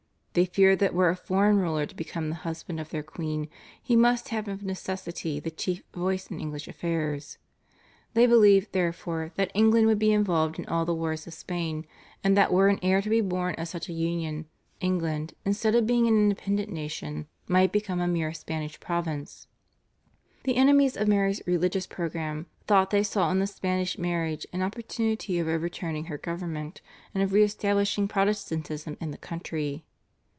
They 0.33 0.45
feared 0.45 0.79
that 0.79 0.93
were 0.93 1.09
a 1.09 1.15
foreign 1.17 1.57
ruler 1.57 1.85
to 1.85 1.93
become 1.93 2.29
the 2.29 2.35
husband 2.47 2.79
of 2.79 2.87
their 2.89 3.03
queen 3.03 3.49
he 3.83 3.97
must 3.97 4.29
have 4.29 4.47
of 4.47 4.63
necessity 4.63 5.41
the 5.41 5.51
chief 5.51 5.83
voice 5.93 6.27
in 6.27 6.39
English 6.39 6.69
affairs. 6.69 7.37
They 8.13 8.25
believed, 8.27 8.71
therefore, 8.71 9.33
that 9.35 9.51
England 9.53 9.87
would 9.87 9.99
be 9.99 10.13
involved 10.13 10.57
in 10.57 10.65
all 10.67 10.85
the 10.85 10.95
wars 10.95 11.27
of 11.27 11.33
Spain, 11.33 11.85
and 12.23 12.37
that 12.37 12.53
were 12.53 12.69
an 12.69 12.79
heir 12.81 13.01
to 13.01 13.09
be 13.09 13.19
born 13.19 13.55
of 13.55 13.67
such 13.67 13.89
a 13.89 13.93
union, 13.93 14.45
England, 14.79 15.33
instead 15.43 15.75
of 15.75 15.85
being 15.85 16.07
an 16.07 16.15
independent 16.15 16.71
nation, 16.71 17.27
might 17.49 17.73
become 17.73 17.99
a 17.99 18.07
mere 18.07 18.31
Spanish 18.33 18.79
province. 18.79 19.47
The 20.45 20.55
enemies 20.55 20.95
of 20.95 21.09
Mary's 21.09 21.41
religious 21.45 21.87
programme 21.87 22.45
thought 22.67 22.89
they 22.91 23.03
saw 23.03 23.29
in 23.31 23.39
the 23.39 23.47
Spanish 23.47 23.97
marriage 23.97 24.45
an 24.53 24.61
opportunity 24.61 25.39
of 25.39 25.49
overturning 25.49 26.05
her 26.05 26.17
government, 26.17 26.79
and 27.13 27.21
of 27.21 27.33
re 27.33 27.43
establishing 27.43 28.07
Protestantism 28.07 28.95
in 29.01 29.11
the 29.11 29.17
country. 29.17 29.83